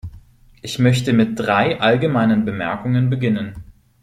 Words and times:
Ich 0.63 0.79
möchte 0.79 1.13
mit 1.13 1.37
drei 1.37 1.79
allgemeinen 1.79 2.43
Bemerkungen 2.43 3.11
beginnen. 3.11 3.63